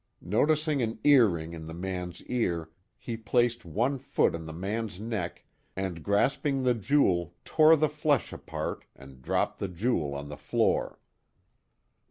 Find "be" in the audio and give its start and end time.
3.05-3.17